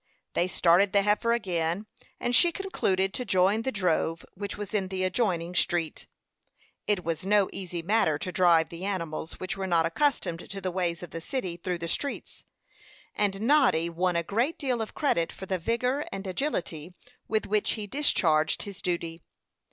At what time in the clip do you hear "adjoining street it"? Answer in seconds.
5.03-7.03